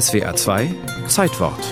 SWA 0.00 0.34
2 0.34 0.74
Zeitwort. 1.06 1.64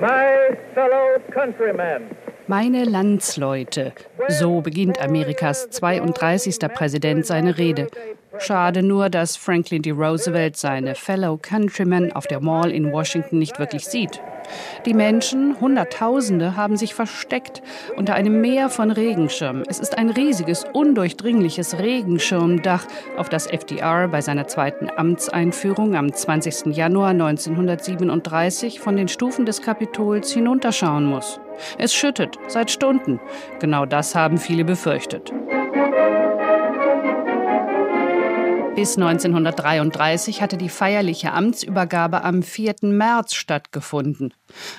My 0.00 0.54
fellow 0.74 1.18
countrymen. 1.32 2.10
Meine 2.46 2.84
Landsleute, 2.84 3.94
so 4.28 4.60
beginnt 4.60 5.00
Amerikas 5.00 5.70
32. 5.70 6.58
Präsident 6.74 7.24
seine 7.24 7.56
Rede. 7.56 7.86
Schade 8.36 8.82
nur, 8.82 9.08
dass 9.08 9.36
Franklin 9.36 9.80
D. 9.80 9.92
Roosevelt 9.92 10.58
seine 10.58 10.94
Fellow 10.94 11.38
Countrymen 11.38 12.12
auf 12.12 12.26
der 12.26 12.40
Mall 12.40 12.70
in 12.70 12.92
Washington 12.92 13.38
nicht 13.38 13.58
wirklich 13.58 13.86
sieht. 13.86 14.20
Die 14.86 14.94
Menschen, 14.94 15.60
Hunderttausende, 15.60 16.56
haben 16.56 16.76
sich 16.76 16.94
versteckt 16.94 17.62
unter 17.96 18.14
einem 18.14 18.40
Meer 18.40 18.68
von 18.68 18.90
Regenschirmen. 18.90 19.64
Es 19.68 19.78
ist 19.78 19.96
ein 19.98 20.10
riesiges, 20.10 20.64
undurchdringliches 20.72 21.78
Regenschirmdach, 21.78 22.86
auf 23.16 23.28
das 23.28 23.46
FDR 23.46 24.08
bei 24.08 24.20
seiner 24.20 24.46
zweiten 24.46 24.88
Amtseinführung 24.94 25.96
am 25.96 26.12
20. 26.12 26.74
Januar 26.76 27.10
1937 27.10 28.80
von 28.80 28.96
den 28.96 29.08
Stufen 29.08 29.46
des 29.46 29.62
Kapitols 29.62 30.32
hinunterschauen 30.32 31.06
muss. 31.06 31.40
Es 31.78 31.94
schüttet 31.94 32.38
seit 32.48 32.70
Stunden. 32.70 33.20
Genau 33.60 33.86
das 33.86 34.14
haben 34.14 34.38
viele 34.38 34.64
befürchtet. 34.64 35.32
Bis 38.74 38.96
1933 38.96 40.40
hatte 40.40 40.56
die 40.56 40.70
feierliche 40.70 41.34
Amtsübergabe 41.34 42.24
am 42.24 42.42
4. 42.42 42.76
März 42.80 43.34
stattgefunden. 43.34 44.32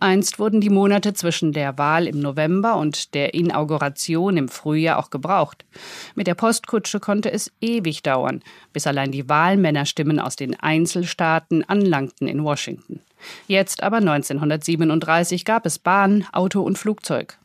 Einst 0.00 0.38
wurden 0.38 0.62
die 0.62 0.70
Monate 0.70 1.12
zwischen 1.12 1.52
der 1.52 1.76
Wahl 1.76 2.06
im 2.06 2.18
November 2.18 2.76
und 2.76 3.12
der 3.12 3.34
Inauguration 3.34 4.38
im 4.38 4.48
Frühjahr 4.48 4.98
auch 4.98 5.10
gebraucht. 5.10 5.66
Mit 6.14 6.26
der 6.26 6.34
Postkutsche 6.34 6.98
konnte 6.98 7.30
es 7.30 7.52
ewig 7.60 8.02
dauern, 8.02 8.42
bis 8.72 8.86
allein 8.86 9.12
die 9.12 9.28
Wahlmännerstimmen 9.28 10.18
aus 10.18 10.36
den 10.36 10.58
Einzelstaaten 10.58 11.62
anlangten 11.68 12.26
in 12.26 12.42
Washington. 12.42 13.00
Jetzt 13.48 13.82
aber 13.82 13.98
1937 13.98 15.44
gab 15.44 15.66
es 15.66 15.78
Bahn, 15.78 16.26
Auto 16.32 16.62
und 16.62 16.78
Flugzeug. 16.78 17.38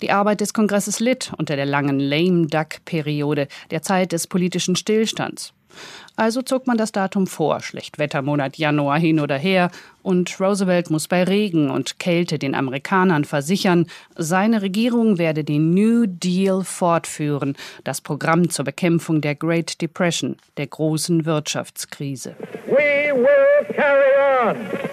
Die 0.00 0.10
Arbeit 0.10 0.40
des 0.40 0.54
Kongresses 0.54 1.00
litt 1.00 1.32
unter 1.38 1.56
der 1.56 1.66
langen 1.66 1.98
Lame 1.98 2.46
Duck-Periode, 2.46 3.48
der 3.70 3.82
Zeit 3.82 4.12
des 4.12 4.26
politischen 4.26 4.76
Stillstands. 4.76 5.54
Also 6.16 6.42
zog 6.42 6.66
man 6.66 6.76
das 6.76 6.92
Datum 6.92 7.26
vor, 7.26 7.60
Schlechtwettermonat 7.60 8.58
Januar 8.58 8.98
hin 8.98 9.18
oder 9.20 9.38
her, 9.38 9.70
und 10.02 10.40
Roosevelt 10.40 10.90
muss 10.90 11.08
bei 11.08 11.24
Regen 11.24 11.70
und 11.70 11.98
Kälte 11.98 12.38
den 12.38 12.54
Amerikanern 12.54 13.24
versichern, 13.24 13.86
seine 14.16 14.60
Regierung 14.60 15.18
werde 15.18 15.44
den 15.44 15.70
New 15.70 16.06
Deal 16.06 16.64
fortführen, 16.64 17.56
das 17.84 18.00
Programm 18.00 18.50
zur 18.50 18.64
Bekämpfung 18.64 19.20
der 19.20 19.34
Great 19.34 19.80
Depression, 19.80 20.36
der 20.56 20.66
großen 20.66 21.24
Wirtschaftskrise. 21.24 22.34
We 22.66 23.14
will 23.14 23.74
carry 23.74 24.48
on. 24.48 24.91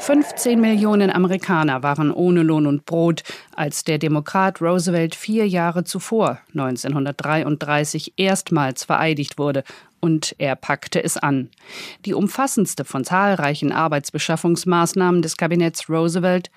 15 0.00 0.58
Millionen 0.58 1.10
Amerikaner 1.10 1.82
waren 1.82 2.10
ohne 2.10 2.42
Lohn 2.42 2.66
und 2.66 2.86
Brot, 2.86 3.22
als 3.54 3.84
der 3.84 3.98
Demokrat 3.98 4.62
Roosevelt 4.62 5.14
vier 5.14 5.46
Jahre 5.46 5.84
zuvor, 5.84 6.40
1933, 6.54 8.14
erstmals 8.16 8.84
vereidigt 8.84 9.36
wurde. 9.36 9.62
Und 10.00 10.34
er 10.38 10.56
packte 10.56 11.04
es 11.04 11.18
an. 11.18 11.50
Die 12.06 12.14
umfassendste 12.14 12.86
von 12.86 13.04
zahlreichen 13.04 13.72
Arbeitsbeschaffungsmaßnahmen 13.72 15.20
des 15.20 15.36
Kabinetts 15.36 15.90
Roosevelt, 15.90 16.50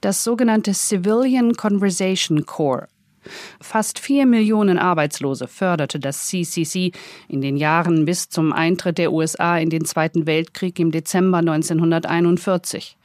das 0.00 0.24
sogenannte 0.24 0.74
Civilian 0.74 1.54
Conversation 1.54 2.46
Corps, 2.46 2.88
Fast 3.60 3.98
vier 3.98 4.26
Millionen 4.26 4.78
Arbeitslose 4.78 5.48
förderte 5.48 5.98
das 6.00 6.26
CCC 6.28 6.92
in 7.28 7.40
den 7.40 7.56
Jahren 7.56 8.04
bis 8.04 8.28
zum 8.28 8.52
Eintritt 8.52 8.98
der 8.98 9.12
USA 9.12 9.58
in 9.58 9.70
den 9.70 9.84
Zweiten 9.84 10.26
Weltkrieg 10.26 10.78
im 10.78 10.90
Dezember 10.90 11.38
1941. 11.38 12.96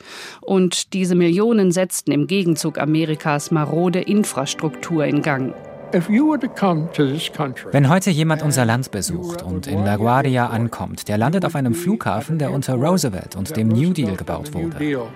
Und 0.42 0.94
diese 0.94 1.16
Millionen 1.16 1.72
setzten 1.72 2.12
im 2.12 2.28
Gegenzug 2.28 2.78
Amerikas 2.78 3.52
marode 3.52 4.02
Infrastruktur 4.02 5.06
in 5.06 5.22
Gang. 5.22 5.54
Wenn 5.94 7.90
heute 7.90 8.10
jemand 8.10 8.42
unser 8.42 8.66
Land 8.66 8.90
besucht 8.90 9.44
und 9.44 9.68
in 9.68 9.86
LaGuardia 9.86 10.48
ankommt, 10.48 11.08
der 11.08 11.20
landet 11.20 11.46
auf 11.46 11.56
einem 11.56 11.76
Flughafen, 11.76 12.40
der 12.40 12.52
unter 12.52 12.74
Roosevelt 12.74 13.36
und 13.36 13.56
dem 13.56 13.68
New 13.68 13.94
Deal 13.94 14.16
gebaut 14.16 14.56
wurde. 14.56 15.08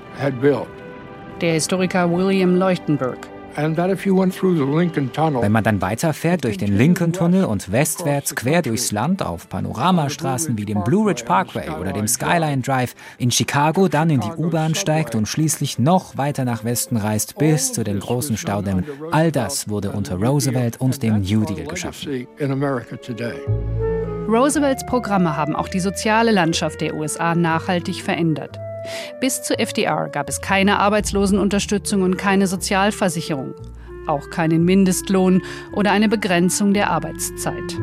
Der 1.42 1.54
Historiker 1.54 2.12
William 2.12 2.56
Leuchtenberg. 2.56 3.28
Wenn 3.58 5.52
man 5.52 5.64
dann 5.64 5.82
weiterfährt 5.82 6.44
durch 6.44 6.58
den 6.58 6.78
Lincoln-Tunnel 6.78 7.46
und 7.46 7.72
westwärts 7.72 8.36
quer 8.36 8.62
durchs 8.62 8.92
Land 8.92 9.24
auf 9.24 9.50
Panoramastraßen 9.50 10.56
wie 10.58 10.66
dem 10.66 10.84
Blue 10.84 11.10
Ridge 11.10 11.24
Parkway 11.26 11.70
oder 11.70 11.92
dem 11.92 12.08
Skyline 12.08 12.62
Drive 12.62 12.94
in 13.18 13.32
Chicago 13.32 13.88
dann 13.88 14.12
in 14.12 14.20
die 14.20 14.32
U-Bahn 14.38 14.76
steigt 14.76 15.16
und 15.16 15.28
schließlich 15.28 15.80
noch 15.80 16.18
weiter 16.18 16.46
nach 16.46 16.64
Westen 16.66 16.98
reist 16.98 17.40
bis 17.40 17.74
zu 17.74 17.84
den 17.84 18.00
großen 18.00 18.38
Staudämmen, 18.38 18.86
all 19.12 19.32
das 19.32 19.68
wurde 19.68 19.92
unter 19.92 20.18
Roosevelt 20.18 20.80
und 20.80 21.02
dem 21.02 21.22
New 21.22 21.44
Deal 21.44 21.66
geschaffen. 21.66 22.28
Roosevelts 24.28 24.86
Programme 24.86 25.36
haben 25.36 25.56
auch 25.56 25.70
die 25.70 25.80
soziale 25.80 26.32
Landschaft 26.32 26.82
der 26.82 26.96
USA 26.96 27.34
nachhaltig 27.34 28.04
verändert. 28.04 28.60
Bis 29.20 29.42
zu 29.44 29.58
FDR 29.58 30.10
gab 30.10 30.30
es 30.30 30.42
keine 30.42 30.80
Arbeitslosenunterstützung 30.80 32.02
und 32.02 32.18
keine 32.18 32.48
Sozialversicherung, 32.48 33.54
auch 34.08 34.30
keinen 34.30 34.64
Mindestlohn 34.66 35.42
oder 35.74 35.92
eine 35.92 36.10
Begrenzung 36.10 36.74
der 36.74 36.90
Arbeitszeit. 36.90 37.78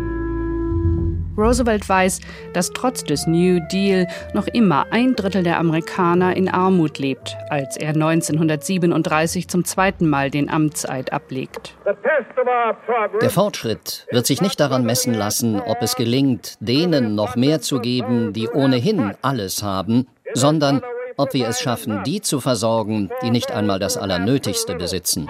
Roosevelt 1.36 1.88
weiß, 1.88 2.20
dass 2.52 2.70
trotz 2.70 3.04
des 3.04 3.26
New 3.26 3.60
Deal 3.70 4.06
noch 4.34 4.46
immer 4.46 4.86
ein 4.90 5.14
Drittel 5.14 5.42
der 5.42 5.58
Amerikaner 5.58 6.36
in 6.36 6.48
Armut 6.48 6.98
lebt, 6.98 7.36
als 7.50 7.76
er 7.76 7.90
1937 7.90 9.48
zum 9.48 9.64
zweiten 9.64 10.08
Mal 10.08 10.30
den 10.30 10.48
Amtseid 10.48 11.12
ablegt. 11.12 11.74
Der 13.20 13.30
Fortschritt 13.30 14.06
wird 14.10 14.26
sich 14.26 14.40
nicht 14.40 14.60
daran 14.60 14.84
messen 14.84 15.14
lassen, 15.14 15.60
ob 15.60 15.82
es 15.82 15.96
gelingt, 15.96 16.56
denen 16.60 17.14
noch 17.14 17.36
mehr 17.36 17.60
zu 17.60 17.80
geben, 17.80 18.32
die 18.32 18.48
ohnehin 18.48 19.14
alles 19.22 19.62
haben, 19.62 20.06
sondern 20.34 20.82
ob 21.16 21.34
wir 21.34 21.48
es 21.48 21.60
schaffen, 21.60 22.02
die 22.04 22.20
zu 22.20 22.40
versorgen, 22.40 23.10
die 23.22 23.30
nicht 23.30 23.50
einmal 23.50 23.78
das 23.78 23.96
Allernötigste 23.96 24.74
besitzen. 24.74 25.28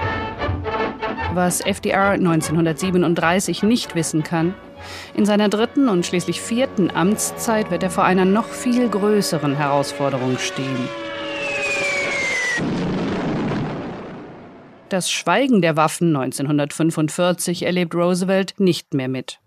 Was 1.32 1.60
FDR 1.60 2.10
1937 2.10 3.62
nicht 3.62 3.94
wissen 3.94 4.22
kann, 4.22 4.54
in 5.14 5.26
seiner 5.26 5.48
dritten 5.48 5.88
und 5.88 6.06
schließlich 6.06 6.40
vierten 6.40 6.90
Amtszeit 6.90 7.70
wird 7.70 7.82
er 7.82 7.90
vor 7.90 8.04
einer 8.04 8.24
noch 8.24 8.48
viel 8.48 8.88
größeren 8.88 9.56
Herausforderung 9.56 10.38
stehen. 10.38 10.88
Das 14.88 15.10
Schweigen 15.10 15.60
der 15.60 15.76
Waffen 15.76 16.14
1945 16.14 17.64
erlebt 17.64 17.94
Roosevelt 17.94 18.54
nicht 18.58 18.94
mehr 18.94 19.08
mit. 19.08 19.40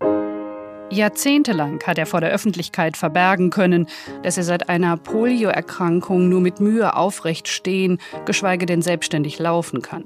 Jahrzehntelang 0.90 1.80
hat 1.86 1.98
er 1.98 2.06
vor 2.06 2.20
der 2.20 2.30
Öffentlichkeit 2.30 2.96
verbergen 2.96 3.50
können, 3.50 3.86
dass 4.22 4.38
er 4.38 4.44
seit 4.44 4.68
einer 4.70 4.96
Polioerkrankung 4.96 6.28
nur 6.28 6.40
mit 6.40 6.60
Mühe 6.60 6.96
aufrecht 6.96 7.48
stehen, 7.48 7.98
geschweige 8.24 8.64
denn 8.64 8.80
selbstständig 8.80 9.38
laufen 9.38 9.82
kann. 9.82 10.04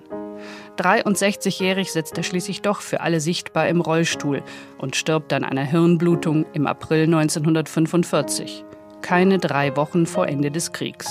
63-jährig 0.78 1.92
sitzt 1.92 2.16
er 2.16 2.24
schließlich 2.24 2.62
doch 2.62 2.80
für 2.80 3.00
alle 3.00 3.20
sichtbar 3.20 3.68
im 3.68 3.80
Rollstuhl 3.80 4.42
und 4.78 4.96
stirbt 4.96 5.32
an 5.32 5.44
einer 5.44 5.64
Hirnblutung 5.64 6.46
im 6.52 6.66
April 6.66 7.04
1945, 7.04 8.64
keine 9.02 9.38
drei 9.38 9.76
Wochen 9.76 10.06
vor 10.06 10.26
Ende 10.26 10.50
des 10.50 10.72
Kriegs. 10.72 11.06